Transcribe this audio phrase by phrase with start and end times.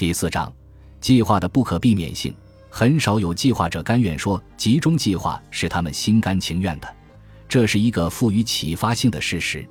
[0.00, 0.50] 第四章，
[0.98, 2.34] 计划的不可避免性。
[2.70, 6.88] 很少有计划者甘愿说集中计划是他们心甘情愿的，
[7.46, 9.62] 这是一个富于启发性的事实。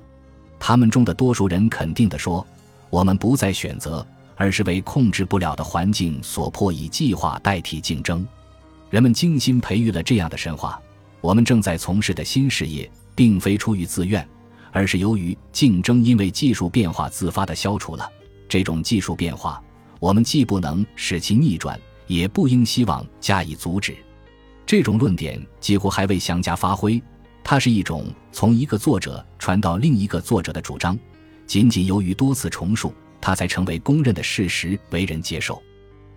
[0.56, 2.46] 他们中的多数人肯定地说
[2.90, 4.06] ：“我们不再选择，
[4.36, 8.24] 而是为控制不了的环境所迫，以计划代替竞争。”
[8.88, 10.80] 人们精心培育了这样的神话：
[11.20, 14.24] 我们正在从事的新事业，并非出于自愿，
[14.70, 18.08] 而是由于竞争因为技术变化自发的消除了。
[18.48, 19.60] 这种技术变化，
[20.00, 21.78] 我们既不能使其逆转。
[22.06, 23.96] 也不应希望加以阻止，
[24.66, 27.00] 这种论点几乎还未详加发挥。
[27.44, 30.98] 它是一种从一个作者传到另一个作者的主张，
[31.46, 35.62] 仅仅由于多次重述，它才成为公认的事实，为人接受。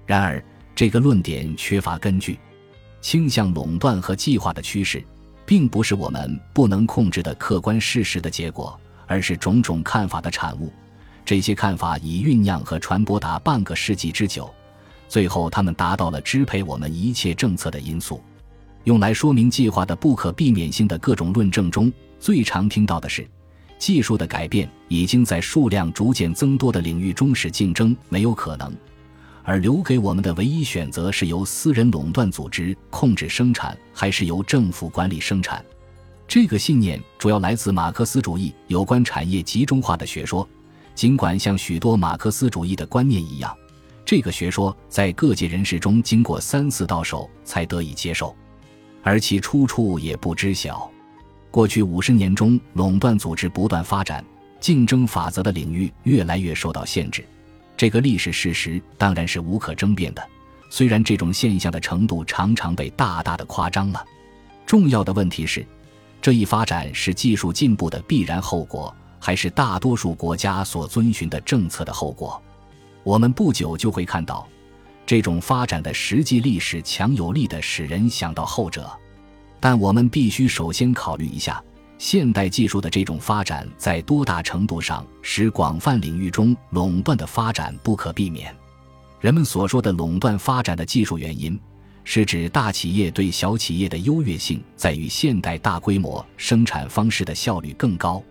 [0.08, 2.40] 然而，这个论点缺乏根据。
[3.00, 5.06] 倾向垄断和计划的趋势，
[5.46, 10.74] 并不是我们不能控制的客观事实的结果，而是种种看法的产物。
[11.26, 14.54] 这些看法已酝酿和传播达半个世纪之久。
[15.08, 18.22] 最后，他们达到了支配我们一切政策的因素。
[18.86, 23.26] 用来说明计划的不可避免性的各种论证中，最常听到的是：
[23.78, 28.76] 技术的改变已经在数量逐渐增多的领域中使竞争没有可能，
[29.44, 35.64] 而留给我们的唯一选择是由私人垄断组织控制生产，还是由政府管理生产。
[36.28, 40.48] 这个信念主要来自马克思主义有关产业集中化的学说，
[40.96, 43.56] 尽管像许多马克思主义的观念一样。
[44.06, 48.36] 这个学说在各界人士中经过三次到手才得以接受，
[49.02, 50.92] 而其出处也不知晓。
[51.50, 54.24] 过去五十年中，垄断组织不断发展，
[54.60, 57.24] 竞争法则的领域越来越受到限制。
[57.78, 60.28] 这个历史事实当然是无可争辩的，
[60.70, 64.04] 虽然这种现象的程度常常被大大的夸张了。
[64.66, 65.66] 重要的问题是，
[66.22, 68.94] 这一发展是技术进步的必然后果，
[69.26, 72.42] 还是大多数国家所遵循的政策的后果？
[73.06, 74.46] 我们不久就会看到，
[75.06, 78.92] 这种发展的实际历史强有力的使人想到后者，
[79.62, 81.64] 但我们必须首先考虑一下，
[81.98, 88.54] 现代技术的这种发展在多大程度上使广泛领域中垄断的发展不可避免。
[89.22, 91.58] 人们所说的垄断发展的技术原因，
[92.04, 98.22] 是指大企业对小企业的优越性在于现代大规模生产方式的效率更高。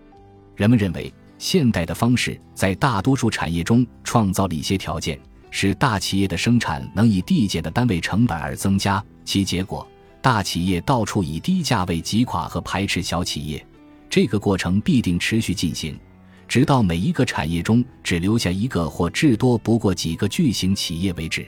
[0.55, 1.13] 人们认为。
[1.39, 5.19] 现代的方式在大多数产业中创造了一些条件，
[5.51, 9.03] 使大企业的生产能以递减的单位成本而增加。
[9.25, 9.85] 其结果，
[10.21, 13.65] 大企业到处以低价位击垮和排斥小企业。
[14.09, 15.99] 这个过程必定持续进行，
[16.47, 21.45] 直到每一个产业中只留下一个或至多不过几个巨型企业为止。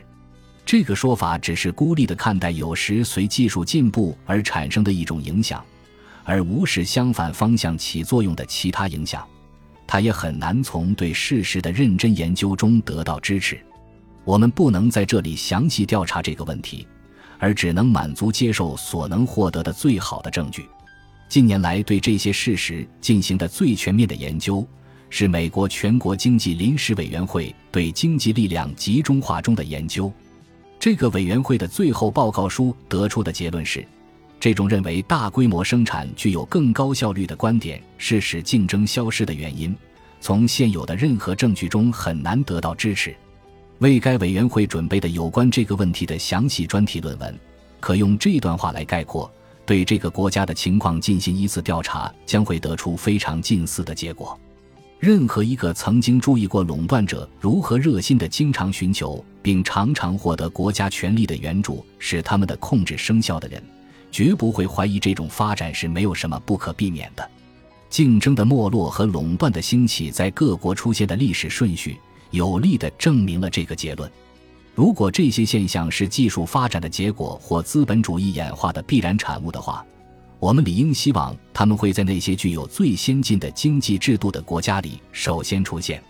[0.66, 5.64] 这个说法只是孤立地看待有时随技术进步而产生的一种影响，
[6.26, 9.26] 而无视相反方向起作用的其他影响。
[9.88, 13.58] 他也很难从对事实的认真研究中得到支持。
[14.24, 16.88] 我们不能在这里详细调查这个问题，
[17.38, 20.66] 而只能满足接受所能获得的最好的证据。
[21.30, 24.68] 近年来对这些事实进行的最全面的研究，
[25.12, 30.12] 是美国全国经济临时委员会对经济力量集中化中的研究。
[30.80, 33.88] 这个委员会的最后报告书得出的结论是。
[34.40, 39.76] 这种认为大规模生产具有更高效率的观点是使竞争消失的原因，
[40.20, 43.16] 从现有的任何证据中很难得到支持。
[43.80, 47.38] 为该委员会准备的有关这个问题的详细专题论文，
[47.80, 49.30] 可用这段话来概括：
[49.66, 54.40] 对这个国家的情况进行一次调查，将会得出非常近似的结果。
[55.00, 63.62] 任何一个曾经注意过垄断者如何热心地经常寻求并常常获得国家权力的援助，使他们的控制生效的人。
[64.16, 67.32] 绝不会怀疑这种发展是没有什么不可避免的。
[67.90, 71.98] 竞争的没落和垄断的兴起在各国出现的历史顺序，
[72.32, 74.10] 有力地证明了这个结论。
[74.74, 79.86] 如果这些现象是技术发展的结果或资本主义演化的必然产物的话，
[80.40, 86.02] 我们理应希望他们会在那些具有最先进的经济制度的国家里首先出现。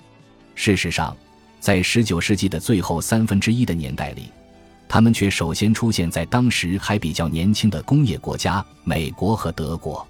[0.53, 1.17] 事实上，
[1.59, 4.29] 在19世纪的最后三分之一的年代里。
[4.87, 10.07] 他们却首先出现在当时还比较年轻的工业国家美国和德国，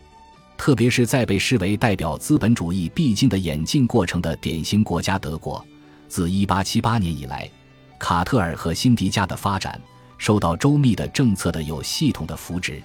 [0.57, 5.65] 特别是在被视为代表资本主义必经的演进过程的典型国家德国。
[6.07, 7.49] 自1878年以来，
[7.97, 9.79] 卡特尔和辛迪加的发展
[10.17, 12.81] 受到周密的政策的有系统的扶植。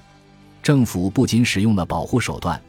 [0.62, 2.60] 政府不仅使用了保护手段，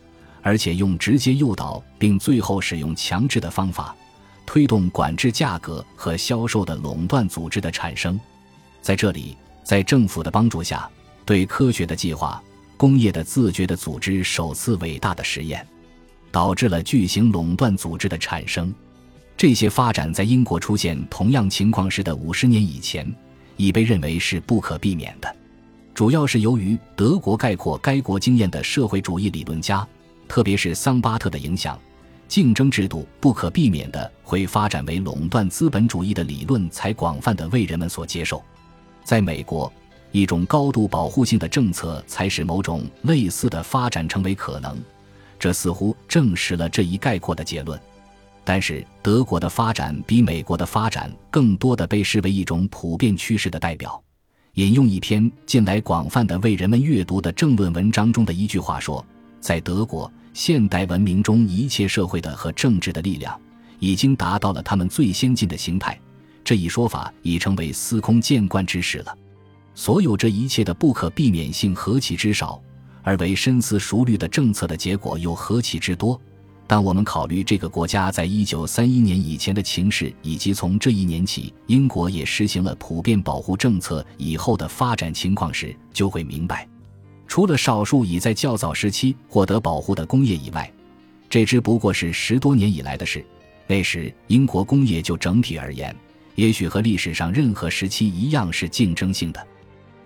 [0.41, 3.95] 而且用直接诱导并最后使用强制的方法，
[4.45, 8.19] 推动管制价格和销售的垄断组织的产生。
[8.81, 10.89] 在这里，在政府的帮助下，
[11.25, 12.41] 对科学的计划、
[12.77, 15.65] 工业的自觉的组织首次伟大的实验，
[16.31, 18.73] 导致了巨型垄断组织的产生。
[19.37, 23.09] 这些发展在英国出现同样情况时的五十年以前，
[23.57, 25.35] 已被认为是不可避免的。
[25.93, 29.87] 主要是由于德国概括该国经验的社会主义理论家，
[30.27, 31.79] 特别是桑巴特的影响，
[32.27, 38.43] 竞争制度不可避免的会发展为垄断资本主义的理论才广泛的为人们所接受。
[39.03, 39.71] 在美国，
[40.11, 44.77] 一种高度保护性的政策才使某种类似的发展成为可能，
[45.39, 47.79] 这似乎证实了这一概括的结论。
[48.43, 54.01] 但是，德国的发展比美国的发展更多的被视为一种普遍趋势的代表。
[54.55, 59.05] 引用一篇近来广泛的为人们阅读的政论文章中的一句话说
[59.39, 63.39] ：“在德国，现代文明中一切社会的和政治的力量
[63.79, 65.97] 已经达到了他们最先进的形态。”
[66.43, 69.17] 这一说法已成为司空见惯之事了。
[69.73, 72.61] 所有这一切的不可避免性何其之少，
[73.03, 76.19] 而为深思熟虑的政策的结果又何其之多。
[76.67, 86.65] 当我们考虑这个国家在一九三一年以前的情势，以及从这一年起英国也实行了普遍保护政策以后的发展情况时，就会明白，
[87.27, 90.71] 除了少数已在较早时期获得保护的工业以外，
[91.29, 93.25] 这只不过是十多年以来的事。
[93.67, 95.93] 那时英国工业就整体而言，
[96.35, 99.47] 也许和历史上任何时期一样是竞争性的。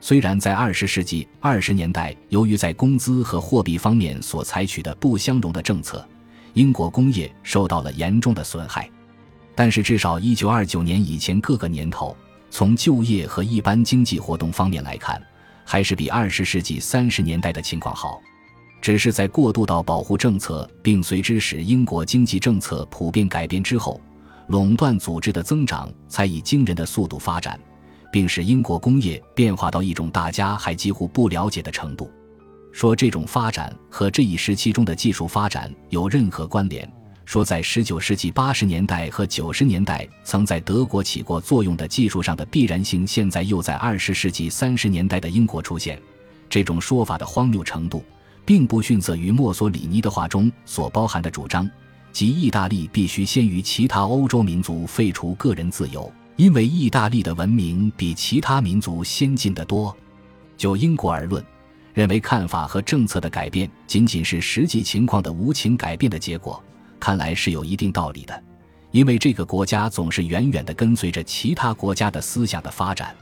[0.02, 6.08] 虽然在二十世纪二十年代，由于在工资和货币方面所采取的不相容的政策。
[6.54, 8.90] 英国工业受到了严重的损害，
[9.54, 12.16] 但是至少一九二九年以前各个年头，
[12.50, 15.22] 从就业和一般经济活动方面来看，
[15.66, 18.22] 还是比二十世纪三十年代的情况好。
[18.82, 24.00] 只是在过渡到保护政策，并随之使英国经济政策普遍改变之后，
[24.48, 27.60] 垄断组织的增长才以惊人的速度发展，
[28.12, 32.12] 并使英国工业变化到一种大家还几乎不了解的程度。
[32.72, 36.92] 说这种发展和这一时期中的技术发展有任何关联？
[37.24, 46.00] 说在十九世纪八十年代和九十年代曾在德国起过作用的技术上的必然性，现在又在二十世纪三十年代的英国出现，
[46.48, 48.04] 这种说法的荒谬程度，
[48.46, 51.68] 并不逊色于墨索里尼的话中所包含的主张，
[52.16, 59.94] 即意大利必须先于其他欧洲民族废除个人自由，因为意大利的文明比其他民族先进得多。
[60.56, 61.44] 就英国而论。
[61.94, 66.64] 认为看法和政策的改变仅仅是实际情况的无情改变的结果，
[67.02, 68.44] 看来是有一定道理的。
[68.92, 73.14] 因为这个国家总是远远地跟随着其他国家的思想的发展，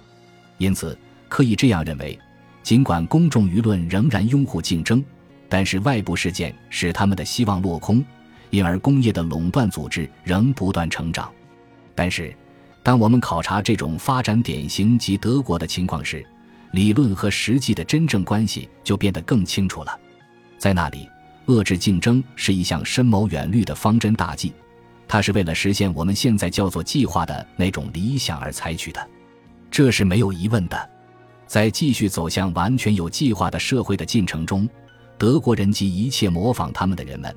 [0.60, 0.96] 因此
[1.28, 2.20] 可以这样认为：
[2.62, 5.04] 尽管公众舆论仍然拥护竞争，
[5.50, 8.06] 但是外部事件使他们的希望落空，
[8.54, 11.28] 因而工业的垄断组织仍不断成长。
[11.96, 12.32] 但是，
[12.84, 16.24] 当我们考察这种发展典型及德国的情况时，
[16.72, 20.00] 理论和实际的真正关系就变得更清楚了。
[20.60, 21.10] 在那里，
[21.48, 24.54] 遏制竞争是一项深谋远虑的方针大计，
[25.08, 29.10] 它是为了实现我们现在叫做计划的那种理想而采取的，
[29.72, 30.90] 这是没有疑问的。
[31.48, 34.70] 在继续走向完全有计划的社会的进程中，
[35.18, 37.36] 德国人及一切模仿他们的人们，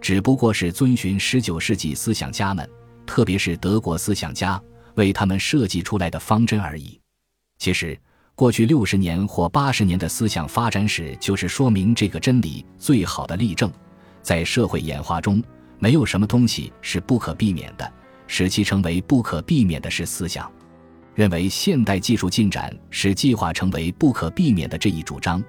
[0.00, 2.68] 只不过是遵循十九世纪思想家们，
[3.06, 4.60] 特别是德国思想家
[4.94, 7.00] 为他们设计出来的方针而已。
[7.58, 7.98] 其实。
[8.34, 13.68] 过去六十年或八十年的思想发展史，就是说明这个真理最好的例证。
[14.22, 15.42] 在社会演化中，
[15.80, 17.92] 没有什么东西是不可避免的，
[18.28, 20.48] 使其成为不可避免的是思想。
[21.16, 25.42] 认为现代技术进展使计划成为不可避免的这一主张，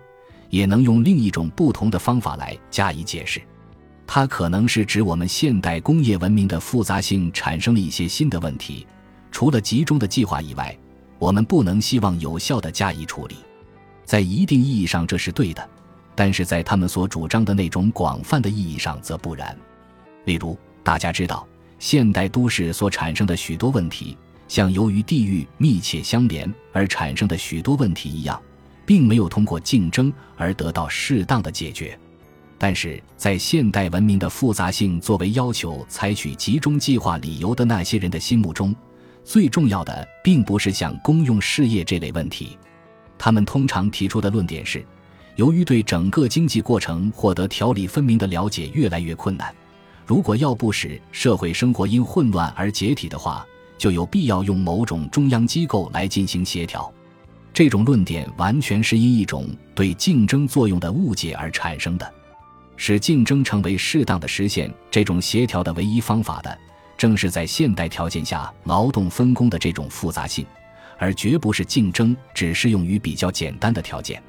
[0.50, 3.40] 也能用另一种不同的方法来加以解释。
[4.12, 8.88] 它可能是指我们现代工业文明的复杂性产生了一些新的问题，
[9.32, 10.76] 除了集中的计划以外。
[11.20, 13.36] 我们不能希望有效地加以处理，
[14.06, 15.70] 在一定意义上这是对的，
[16.16, 19.56] 但是在他们所主张的那种广泛的意义上则不然。
[20.26, 21.46] 例如，大家知道，
[21.78, 28.42] 现代都市所产生的许多问题，像由于地域密切相连而产生的许多问题一样，
[28.88, 32.00] 并没有通过竞争而得到适当的解决。
[32.62, 38.76] 但是在现代文明的复杂性作为要求采取集中计划理由的那些人的心目中，
[39.24, 42.58] 最重要的并不是像公用事业这类问题，
[43.18, 44.86] 他们通常提出的论点是：
[45.38, 49.56] 由于对整个经济过程获得条理分明的了解越来越困难，
[50.06, 53.46] 如果要不使社会生活因混乱而解体的话，
[53.78, 56.92] 就有必要用某种中央机构来进行协调。
[57.54, 62.14] 这种论点完全是因一种对竞争作用的误解而产生的，
[62.82, 66.58] 使竞争成为适当的实现这种协调的唯一方法的。
[66.98, 70.46] 正是在现代条件下劳动分工的这种复杂性，
[70.98, 74.24] 而绝不是竞争只适用于比较简单的条件。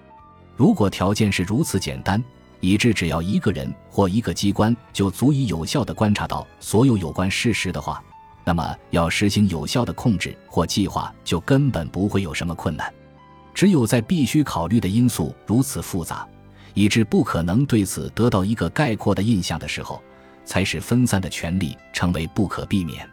[0.57, 2.23] 如果条件是如此简单，
[2.59, 8.03] 以致只要一个人或一个机关就足以有效地观察到所有有关事实的话，
[8.45, 12.93] 那么要实行有效的控制或计划，就根本不会有什么困难。
[13.55, 16.27] 只有在必须考虑的因素如此复杂，
[16.75, 20.03] 以致不可能对此得到一个概括的印象的时候，
[20.45, 23.09] 才使分散的权力成为不可避免。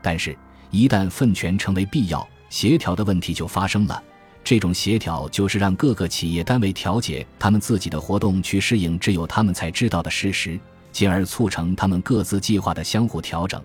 [0.00, 0.36] 但是，
[0.70, 4.02] 一旦分权成为必要，协调的问题就发生了。
[4.44, 10.58] 这种协调就是让各个企业单位调节他们自己的活动，去适应只有他们才知道的事实，
[10.90, 13.62] 进而促成他们各自计划的相互调整。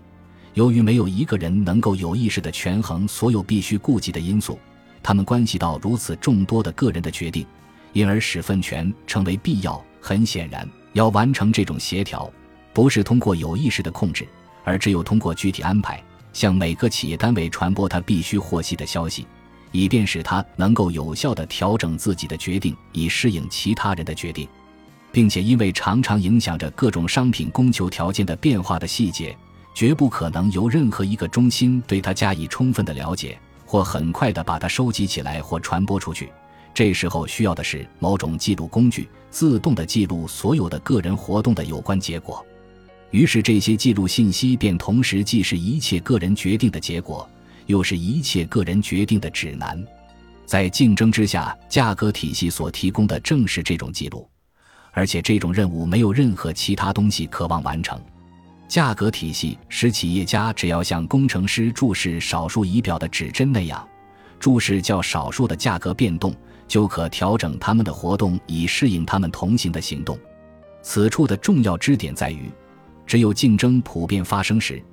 [0.56, 4.60] 由于没有一个人能够有意识地权衡所有必须顾及的因素，
[5.02, 7.46] 他们关系到如此众多的个人的决定，
[7.94, 9.84] 因而使分权成为必要。
[10.02, 12.30] 很显然，要完成这种协调，
[12.74, 14.28] 不是通过有意识的控制，
[14.66, 19.26] 而只有通过具体安排，向每个企业单位传播他必须获悉的消息。
[19.72, 24.48] 以便使他能够有效地调整自己的决定，以适应其他人的决定，
[25.12, 29.36] 并且因为常常影响着各种商品供求条件的变化的细节，
[29.74, 36.30] 绝不可能由任何一个中心对它加以充分的了解，或很快地把它收集起来或传播出去。
[36.74, 42.46] 这时候需要的是某种记录工具，自动地记录所有的个人活动的有关结果。
[43.12, 47.30] 于是这些记录信息便同时既是一切个人决定的结果。
[47.66, 49.82] 又是一切个人决定的指南，
[50.46, 54.30] 在竞争之下，价格体系所提供的正是这种记录，
[54.92, 57.98] 而且这种任务没有任何其他东西渴望完成。
[58.68, 63.88] 价格体系使企业家只要像工程师注视少数仪表的指针那样，
[64.42, 66.36] 注视较少数的价格变动，
[66.74, 70.18] 就可调整他们的活动以适应他们同行的行动。
[70.82, 72.52] 此处的重要支点在于，
[73.06, 74.84] 只有竞争普遍发生时。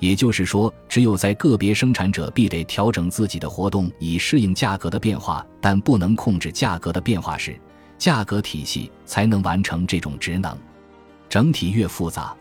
[0.00, 7.56] 也就是说，只有在个别生产者必得调整自己的活动以适应价格的变化，但不能控制价格的变化时，
[7.96, 10.58] 价格体系才能完成这种职能。
[11.28, 12.36] 整体越复杂，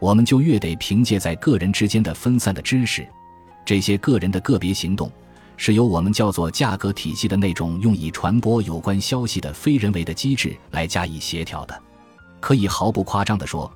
[0.00, 3.06] 我们就越得凭借在个人之间的分散的知识，
[3.64, 5.08] 这些个人的个别行动，
[5.62, 11.82] 是由我们叫做价格体系的那种用以传播有关消息的非人为的机制来加以协调的。
[12.40, 13.70] 可以毫不夸张地说。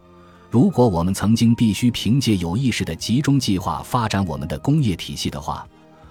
[0.50, 5.67] 如果我们曾经必须凭借有意识的集中计划发展我们的工业体系的话，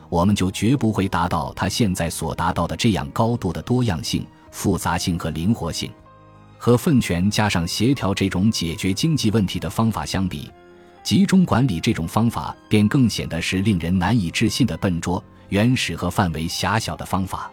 [0.09, 5.89] 我们就绝不会达到它现在所达到的这样高度的多样性、复杂性和灵活性。
[6.59, 10.51] 和分权加上协调这种解决经济问题的方法相比，
[11.03, 17.51] 集中管理这种方法便更显得是令人难以置信的笨拙、原始和范围狭小的方法。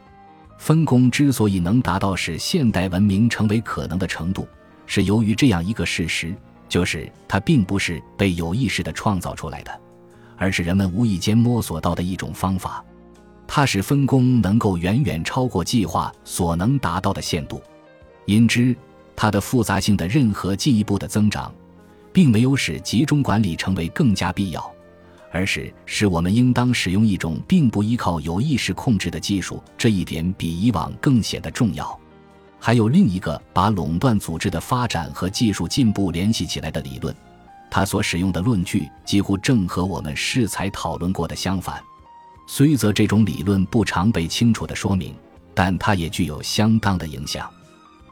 [0.58, 4.46] 分工之所以能达到使现代文明成为可能的程度，
[4.86, 6.34] 是由于这样一个事实。
[6.68, 9.80] 就是它并不是被有意识地创造出来的，
[10.36, 12.84] 而是人们无意间摸索到的一种方法。
[13.44, 17.60] 它使分工能够远远超过计划所能达到的限度，
[18.24, 18.76] 因之，
[19.16, 21.52] 它的复杂性的任何进一步的增长，
[22.12, 24.72] 并没有使集中管理成为更加必要，
[25.30, 29.62] 而是使我们应当使用一种并不依靠有意识控制的技术。
[29.78, 31.98] 这一点比以往更显得重要。
[32.58, 37.14] 还有另一个把垄断组织的发展和技术进步联系起来的理论，
[37.70, 41.82] 他所使用的论据几乎正和我们适才讨论过的相反。
[42.46, 45.14] 虽则这种理论不常被清楚地说明，
[45.54, 47.48] 但它也具有相当的影响。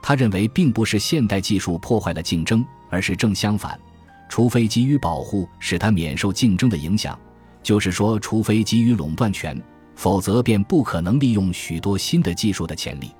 [0.00, 3.78] 他认为，并不是现代技术破坏了竞争，而是正相反。
[4.28, 7.18] 除非给予保护，使它免受竞争的影响，
[7.62, 9.60] 就是说，除非给予垄断权，
[9.94, 13.10] 否则便不可能利用许多新的技术的潜力。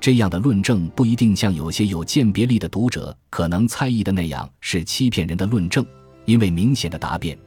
[0.00, 5.84] 这样的论证不一定像有些有鉴别力的读者可能猜疑的那样是欺骗人的论证，
[6.26, 7.38] 因为明显的答辩，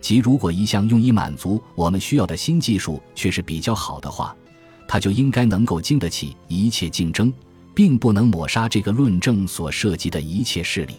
[0.00, 4.34] 即如果一项用以满足我们需要的新技术却是比较好的话，
[4.88, 7.30] 它就应该能够经得起一切竞争，
[7.74, 10.94] 并不能抹杀这个论证所涉及的一切势力。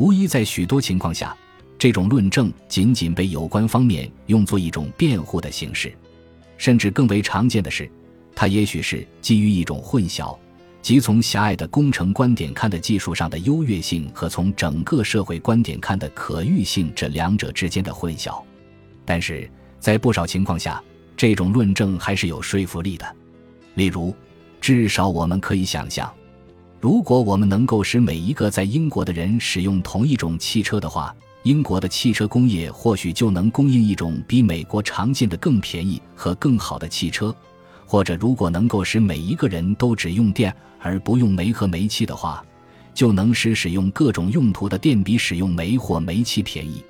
[0.00, 1.36] 无疑，在许多情况下，
[1.78, 5.92] 这种论证仅仅被有关方面用作一种辩护的形式，
[6.56, 7.86] 甚至更为常见的是。
[8.34, 10.34] 它也许是基于一种混淆，
[10.80, 18.42] 即从狭隘的工程观点看的技术上的优越性和从整个社会观点看的可预性这两者之间的混淆。
[19.04, 19.46] 但是
[19.78, 20.82] 在不少情况下，
[21.14, 23.16] 这种论证还是有说服力的。
[23.74, 24.16] 例如，
[24.62, 26.10] 至少我们可以想象，
[26.80, 37.34] 如果我们能够使每一个在英国的人使用同一种汽车的话，英国的汽车工业或许就能供应一种比美国常见的更便宜和更好的汽车。
[37.84, 42.42] 或者，如果能够使每一个人都只用电而不用煤和煤气的话，
[42.94, 46.82] 就能使使用各种用途的电比使用煤或煤气便宜。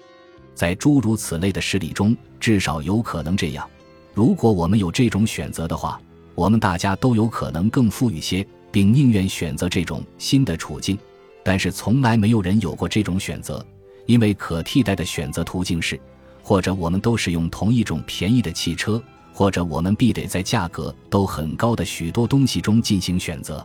[0.54, 3.68] 在诸如此类的事例中，至少有可能这样：
[4.14, 6.00] 如果我们有这种选择的话，
[6.36, 10.98] 我们大家都有可能更富裕些，并宁愿选择这种新的处境。
[11.42, 13.64] 但是，从来没有人有过这种选择，
[14.06, 15.98] 因为可替代的选择途径是。
[16.42, 19.00] 或者我们都使用同一种便宜的汽车，
[19.32, 23.64] 或者我们必得在价格都很高的许多东西中进行选择。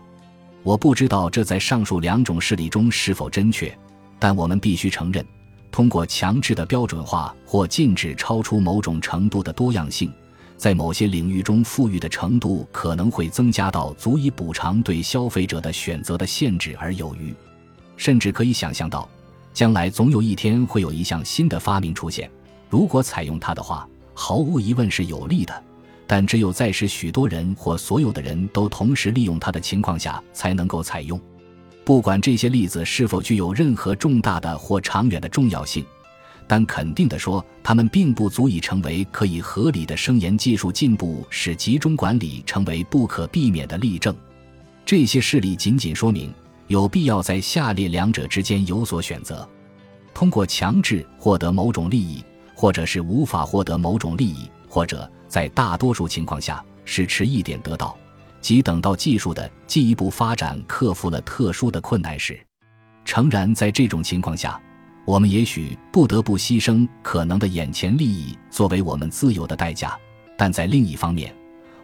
[0.61, 3.75] 我不知道这在上述两种事例中是否真确，
[4.19, 5.25] 但我们必须承认，
[5.71, 10.11] 通过强制的标准化或禁止超出某种程度的多样性。
[10.57, 17.33] 在某些领域中，富裕的程度可能会增加到足以补偿对消费者的选择的限制而有余，
[17.97, 19.07] 甚至可以想象到，
[19.53, 22.29] 将来总有一天会有一项新的发明出现。
[22.69, 25.63] 如果采用它的话，毫无疑问是有利的，
[26.07, 31.19] 但只有在使许多人或所有的人都同时利用它的情况下才能够采用。
[31.83, 35.85] 不管这些例子是否具有任何重大的或长远的重要性。
[36.47, 44.15] 但肯定地说，他们并不足以成为可以合理的声言技术进步使集中管理成为不可避免的例证。
[44.85, 46.31] 这些事例仅仅说明
[46.67, 49.47] 有必要在下列两者之间有所选择：
[50.13, 52.23] 通过强制获得某种利益，
[52.53, 57.97] 或者是无法获得某种利益，或者在大多数情况下是迟一点得到，
[58.39, 62.39] 即等到技术的进一步发展克服了特殊的困难时。
[63.03, 64.61] 诚然，在这种情况下。
[65.05, 69.95] 我们也许不得不牺牲可能的眼前利益作为我们自由的代价，
[70.35, 71.31] 但在另一方面，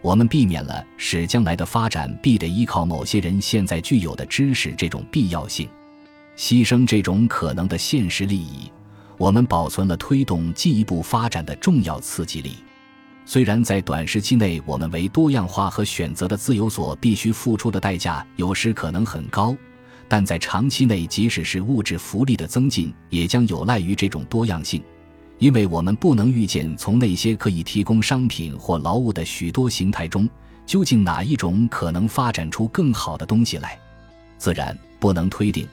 [0.00, 5.68] 我们避免了使将来的发展必得依靠某些人现在具有的知识这种必要性。
[6.36, 8.68] 牺牲这种可能的现实利益，
[9.16, 12.56] 我们保存了推动进一步发展的重要刺激力。
[13.24, 19.56] 虽然在短时期内，我们为多样化和选择的自由所必须付出的代价有时可能很高。
[20.12, 24.82] 但在长期内，即使是物质福利的增进，也将有赖于这种多样性，
[25.38, 30.28] 因为我们不能预见从那些可以提供商品或劳务的许多形态中，
[30.66, 33.78] 究竟哪一种可能发展出更好的东西来。
[34.36, 35.66] 自然不能推定，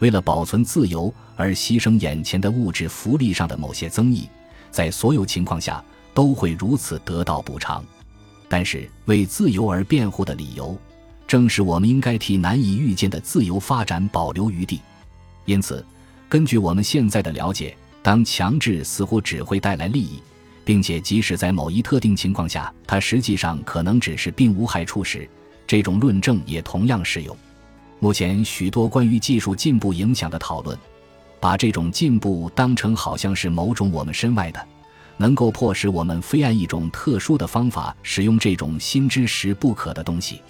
[0.00, 4.28] 为了保存自由而牺牲眼前的物质福利上的某些增益，
[4.72, 5.80] 在所有情况下
[6.12, 7.84] 都会如此得到补偿。
[8.48, 10.76] 但是为自由而辩护的理由。
[11.34, 14.80] 正是我们应该替难以预见的自由发展保留余地。
[15.46, 15.84] 因此，
[16.28, 20.22] 根据我们现在的了解，当强制似乎只会带来利益，
[20.64, 25.28] 并且即使在某一特定情况下，它实际上可能只是并无害处时，
[25.66, 27.36] 这种论证也同样适用。
[27.98, 30.78] 目前许多关于技术进步影响的讨论，
[31.40, 34.64] 把这种进步当成好像是某种我们身外的，
[35.16, 40.40] 能够迫使我们非按一种特殊的方法使用这种新知识不可的东西。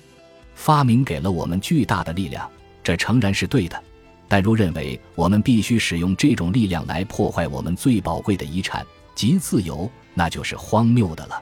[0.55, 2.49] 发明给了我们巨大的力量，
[2.83, 3.83] 这诚然是对的。
[4.27, 11.41] 但如认为我们必须使用这种力量来破坏我们最宝贵的遗产即自由，那就是荒谬的了。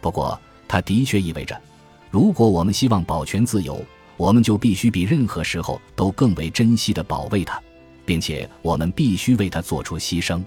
[0.00, 1.60] 不过，它的确意味着，
[2.10, 3.84] 如果我们希望保全自由，
[4.16, 7.60] 我们就必须比任何时候都更为珍惜地保卫它，
[8.04, 10.42] 并且我们必须为它做出牺牲。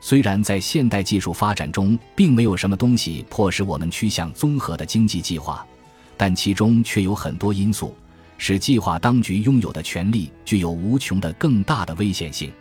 [0.00, 5.66] 虽然在现代技术发展中，并没有什么东西迫使我们趋向综合的经济计划。
[6.16, 7.96] 但其中却有很多因素，
[8.38, 12.52] 使计划当局拥有的权利具有无穷的更大的危险性。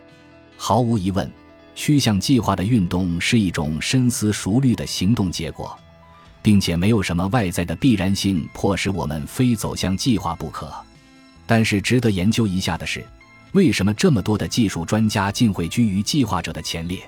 [0.57, 1.29] 毫无疑问，
[1.75, 5.77] 趋向计划的运动是一种深思熟虑的行动结果，
[6.41, 10.71] 并且没有什么外在的必然性迫使我们非走向计划不可。
[11.45, 13.05] 但是值得研究一下的是，
[13.51, 16.99] 为什么这么多的技术专家竟会居于计划者的前列？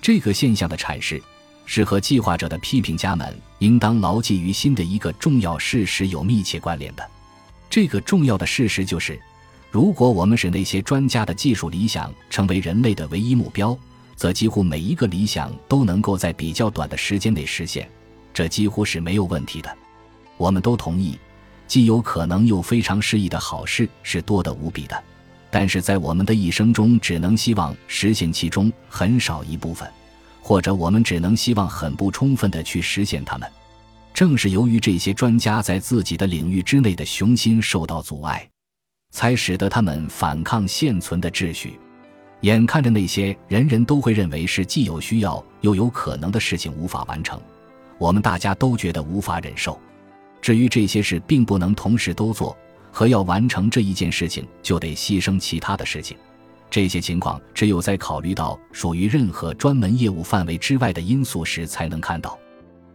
[0.00, 1.20] 这个现象的阐释。
[1.66, 7.10] 是和计划者的批评家们应当牢记于心的一个重要事实有密切关联的。
[7.70, 9.18] 这个重要的事实就是，
[9.70, 13.76] 如果我们使那些专家的技术理想成为人类的唯一目标，
[14.14, 17.90] 则几乎每一个理想都能够在比较短的时间内实现，
[18.32, 19.76] 这几乎是没有问题的。
[20.36, 21.18] 我们都同意，
[21.66, 25.02] 既有可能又非常适宜的好事是多得无比的，
[25.50, 29.90] 但是在我们的一生中，只能希望实现其中很少一部分。
[30.44, 33.50] 或者我们只能希望很不充分地去实现它们。
[34.12, 38.46] 正是由于这些专家在自己的领域之内的雄心受到阻碍，
[39.10, 41.80] 才使得他们反抗现存的秩序。
[42.42, 47.40] 眼看着那些人人都会认为是既有需要又有可能的事情无法完成，
[47.96, 49.80] 我们大家都觉得无法忍受。
[50.42, 52.54] 至于这些事并不能同时都做，
[52.92, 56.14] 和要完成这一件事情就得牺牲其他的事情。
[56.74, 62.36] 这些情况只有在考虑到属于任何专门业务范围之外的因素时才能看到。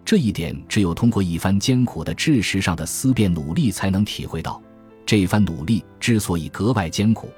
[0.04, 4.62] 这一点只有通过一番艰苦的知识上的思辨努力才能体会到。
[5.06, 7.30] 这番努力之所以格外艰苦，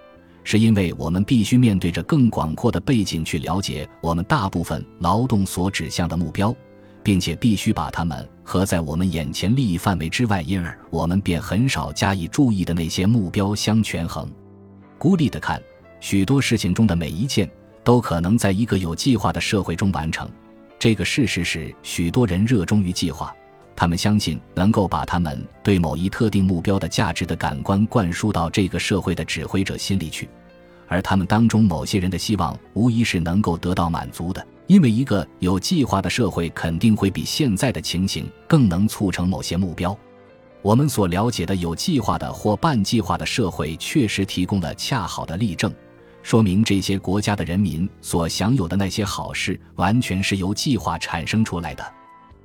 [0.44, 6.52] 是因为我们必须面对着更广阔的背景去了解我们大部分劳动所指向的目标，
[7.04, 14.28] 并且必须把它们和在我们眼前利益范围之外，因而我们便很少加以注意的那些目标相权衡。
[14.98, 15.62] 孤立的看。
[16.02, 17.50] 许多事情中的每一件
[17.84, 20.28] 都可能在一个有计划的社会中完成，
[20.80, 23.34] 这个事实是许多人热衷于计划，
[23.76, 30.28] 他们相信能够把他们对某一特定目标的价值的感官灌输到这个社会的指挥者心里去，
[30.88, 39.96] 而他们当中某些人的希望无疑是能够得到满足的，因为一个有计划的社会肯定会比现在的情形更能促成某些目标。
[40.64, 45.72] 我们所了解的有计划的或半计划的社会，确实提供了恰好的例证。
[46.24, 51.94] 说明这些国家的人民所享有的那些好事，完全是由计划产生出来的。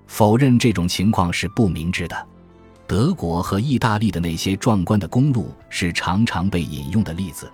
[0.06, 2.26] 否认这种情况是不明智的。
[2.86, 7.50] 德国和意大利的那些壮观的公路是常常被引用的例子，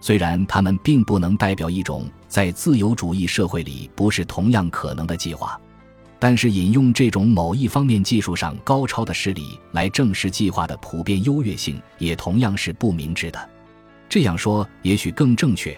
[0.00, 5.60] 虽然他们并不能代表一种在自由主义社会里不是同样可能的计划，
[6.20, 13.50] 但是引用这种某一方面技术上高超的事例来证实计划的普遍优越性，也同样是不明智的。
[14.10, 15.74] 这样说也许更正确。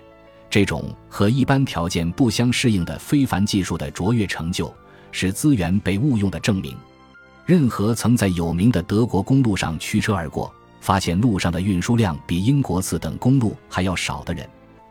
[0.49, 4.75] 这种和一般条件不相适应的非凡技术的卓越成就，
[5.11, 6.75] 是资源被误用的证明。
[7.45, 14.49] 任何曾在有名的德国公路上驱车而过，发现路上的运输量比英国次等公路还要少的人，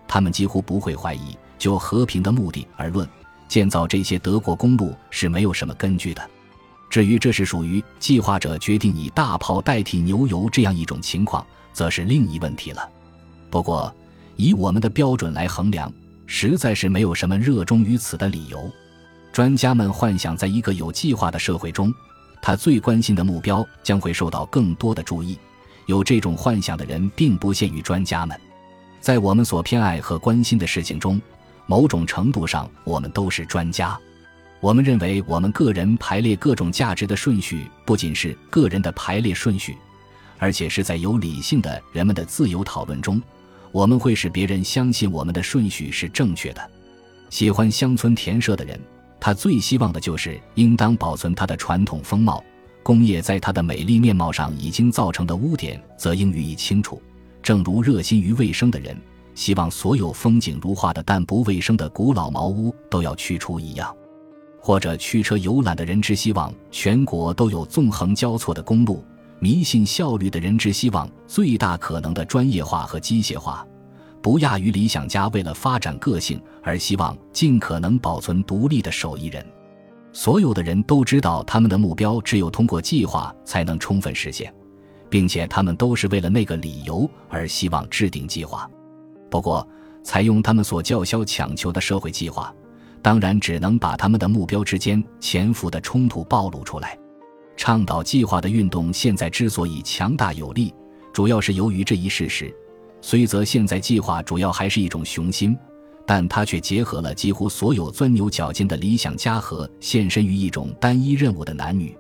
[0.08, 1.36] 他们几乎不会怀疑。
[1.58, 3.08] 就和平的目的而论，
[3.48, 6.30] 建造这些德国公路是没有什么根据的。
[6.90, 12.90] 至于这是属于计划者决定以大炮代替牛油这样一种情况，则是另一问题了。
[13.52, 13.94] 不过，
[14.38, 15.92] 以我们的标准来衡量，
[16.26, 18.72] 实在是没有什么热衷于此的理由。
[19.34, 21.94] 专家们幻想，在一个有计划的社会中，
[22.42, 25.38] 他最关心的目标将会受到更多的注意。
[25.86, 28.40] 有这种幻想的人，并不限于专家们。
[29.02, 31.22] 在我们所偏爱和关心的事情中，
[31.66, 34.00] 某种程度上，我们都是专家。
[34.60, 39.76] 我们认为，我们个人排列各种价值的顺序，不仅是个人的排列顺序，
[40.38, 43.22] 而且是在有理性的人们的自由讨论中。
[43.72, 46.72] 我们会使别人相信我们的顺序是正确的。
[47.30, 48.80] 喜欢乡村田舍的人，
[49.20, 52.44] 他最希望的就是应当保存他的传统风貌。
[52.84, 57.02] 工业在他的美丽面貌上已经造成的污点，则应予以清除。
[57.42, 58.96] 正如热心于卫生的人
[59.34, 63.96] 希望所有风景如画的但不卫生的古老茅屋都要去除一样，
[64.60, 69.04] 或者驱车游览的人之希望全国都有纵横交错的公路。
[69.44, 73.66] 迷信效率的人之希望最大可能的专业化和机械化，
[74.22, 79.44] 不亚于理想家为了发展个性而希望尽可能保存独立的手艺人。
[80.14, 84.54] 所有的人都知道，他们的目标只有通过计划才能充分实现，
[85.10, 88.70] 并且他们都是为了那个理由而希望制定计划。
[89.28, 89.68] 不过，
[90.04, 92.54] 采用他们所叫嚣强求的社会计划，
[93.02, 96.96] 当然只能把他们的目标之间潜伏的冲突暴露出来。
[97.62, 100.74] 倡导计划的运动现在之所以强大有力，
[101.14, 102.52] 主要是由于这一事实。
[103.02, 105.56] 虽则现在计划主要还是一种雄心，
[106.04, 111.96] 但它却结合了几乎所有钻牛角尖的理想家和献身于一种单一任务的男女。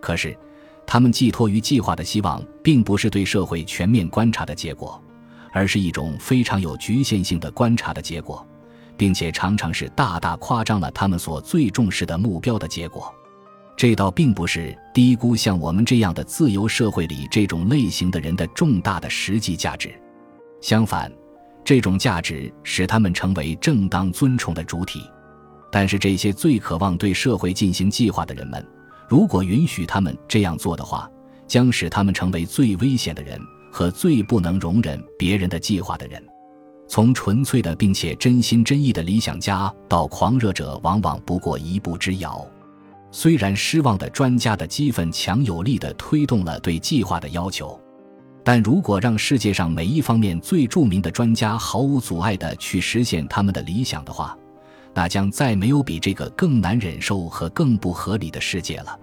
[0.00, 0.38] 可是，
[0.86, 5.02] 他们寄托于计划的希望，并不是对社会全面观察的结果，
[5.50, 8.46] 而是一种非常有局限性的观察的结果，
[8.96, 13.12] 并且常常是大大夸张了他们所最重视的目标的结果。
[13.76, 19.92] 这倒并不是低估像我们这样的自由社会里这种类型的人的重大的实际价值，
[20.60, 21.10] 相反，
[21.64, 25.02] 这种价值使他们成为正当尊崇的主体。
[25.70, 28.64] 但是，这些最渴望对社会进行计划的人们，
[29.08, 31.10] 如果允许他们这样做的话，
[31.48, 36.22] 将使他们成为最危险的人和最不能容忍别人的计划的人。
[36.86, 42.46] 从纯粹的并且真心真意的理想家到狂热者，往往不过一步之遥。
[43.14, 47.78] 虽然失望的专家的激愤强有力地推动了对计划的要求，
[48.42, 54.34] 但如果让世界上每一方面最著名的专家毫无阻碍地去实现他们的理想的话，
[54.94, 58.98] 那将再没有比这个更难忍受和更不合理的世界了。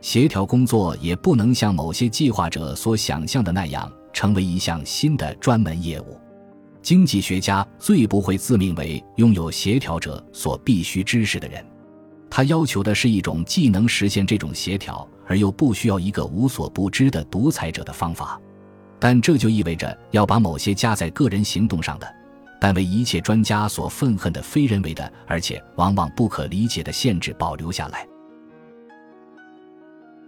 [0.00, 6.18] 协调工作也不能像某些计划者所想象的那样成为一项新的专门业务。
[6.82, 11.64] 经济学家最不会自命为拥有协调者所必须知识的人。
[12.36, 18.40] 他要求的是一种既能实现这种协调，而又不需要一个无所不知的独裁者的方法。
[18.98, 22.14] 但这就意味着要把某些加在个人行动上的，
[22.60, 28.04] 但为一切专家所愤恨的非人为的，而且往往不可理解的限制保留下来。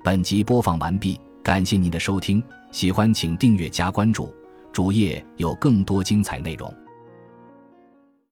[0.05, 2.41] 本集播放完毕，感谢您的收听，
[2.71, 4.33] 喜欢请订阅加关注，
[4.73, 6.73] 主页有更多精彩内容。